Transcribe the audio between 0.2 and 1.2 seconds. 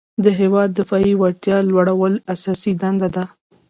د هیواد دفاعي